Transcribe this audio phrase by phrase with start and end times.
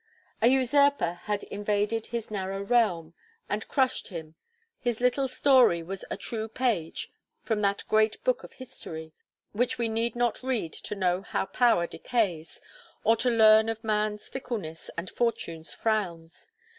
[0.41, 3.13] A usurper had invaded his narrow realm,
[3.47, 4.33] and crushed him;
[4.79, 7.11] his little story was a true page
[7.43, 9.13] from that great book of History,
[9.51, 12.59] which we need not read to know how power decays,
[13.03, 16.49] or to learn of man's fickleness, and fortune's frowns.